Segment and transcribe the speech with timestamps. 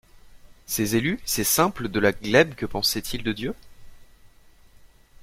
[0.65, 3.53] Ces élus, ces simples de la glèbe que pensaient-ils de Dieu?